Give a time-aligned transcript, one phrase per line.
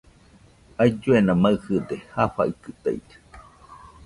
[0.81, 3.15] Ailluena maɨde, jafaikɨtaide.